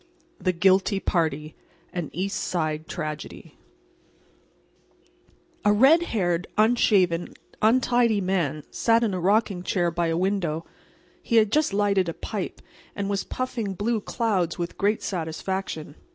[0.39, 1.53] "THE GUILTY PARTY"
[1.93, 2.13] A
[5.71, 10.65] red haired, unshaven, untidy man sat in a rocking chair by a window.
[11.21, 12.63] He had just lighted a pipe,
[12.95, 15.93] and was puffing blue clouds with great satisfaction.